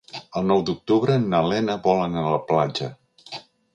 [0.39, 2.89] El nou d'octubre na Lena vol anar a la platja.